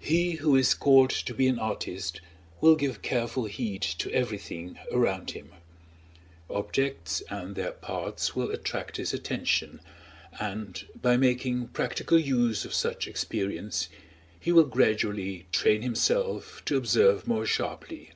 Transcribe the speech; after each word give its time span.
He 0.00 0.32
who 0.32 0.56
is 0.56 0.74
called 0.74 1.08
to 1.08 1.32
be 1.32 1.48
an 1.48 1.58
artist 1.58 2.20
will 2.60 2.76
give 2.76 3.00
careful 3.00 3.46
heed 3.46 3.80
to 3.80 4.10
everything 4.12 4.78
around 4.92 5.30
him; 5.30 5.52
objects 6.50 7.22
and 7.30 7.54
their 7.54 7.72
parts 7.72 8.36
will 8.36 8.50
attract 8.50 8.98
his 8.98 9.14
attention, 9.14 9.80
and 10.38 10.86
by 11.00 11.16
making 11.16 11.68
practical 11.68 12.18
use 12.18 12.66
of 12.66 12.74
such 12.74 13.08
experience 13.08 13.88
he 14.38 14.52
will 14.52 14.64
gradually 14.66 15.46
train 15.50 15.80
himself 15.80 16.62
to 16.66 16.76
observe 16.76 17.26
more 17.26 17.46
sharply. 17.46 18.10